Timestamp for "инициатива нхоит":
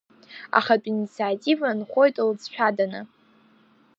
0.91-2.15